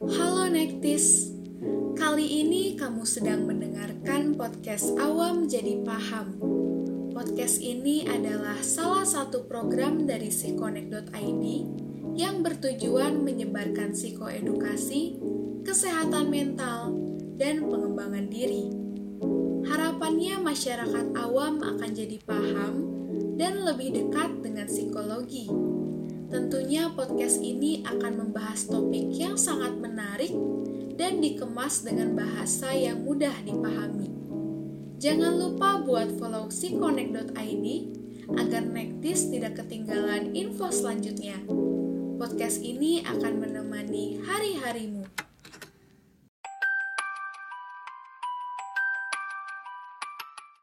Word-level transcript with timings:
Halo 0.00 0.48
Nektis, 0.48 1.28
kali 1.92 2.24
ini 2.24 2.72
kamu 2.72 3.04
sedang 3.04 3.44
mendengarkan 3.44 4.32
podcast 4.32 4.96
Awam 4.96 5.44
Jadi 5.44 5.84
Paham. 5.84 6.40
Podcast 7.12 7.60
ini 7.60 8.08
adalah 8.08 8.56
salah 8.64 9.04
satu 9.04 9.44
program 9.44 10.08
dari 10.08 10.32
psikonek.id 10.32 11.44
yang 12.16 12.40
bertujuan 12.40 13.20
menyebarkan 13.20 13.92
psikoedukasi, 13.92 15.20
kesehatan 15.68 16.32
mental, 16.32 16.96
dan 17.36 17.60
pengembangan 17.68 18.24
diri. 18.32 18.72
Harapannya 19.68 20.40
masyarakat 20.40 21.12
awam 21.12 21.60
akan 21.60 21.90
jadi 21.92 22.16
paham 22.24 22.74
dan 23.36 23.68
lebih 23.68 23.92
dekat 23.92 24.32
dengan 24.40 24.64
psikologi 24.64 25.69
Tentunya 26.40 26.88
podcast 26.88 27.36
ini 27.44 27.84
akan 27.84 28.24
membahas 28.24 28.64
topik 28.64 29.12
yang 29.12 29.36
sangat 29.36 29.76
menarik 29.76 30.32
dan 30.96 31.20
dikemas 31.20 31.84
dengan 31.84 32.16
bahasa 32.16 32.72
yang 32.72 33.04
mudah 33.04 33.44
dipahami. 33.44 34.08
Jangan 34.96 35.36
lupa 35.36 35.84
buat 35.84 36.08
follow 36.16 36.48
psikonek.id 36.48 37.66
agar 38.40 38.64
Nektis 38.64 39.28
tidak 39.28 39.60
ketinggalan 39.60 40.32
info 40.32 40.72
selanjutnya. 40.72 41.36
Podcast 42.16 42.64
ini 42.64 43.04
akan 43.04 43.36
menemani 43.36 44.24
hari-harimu. 44.24 45.19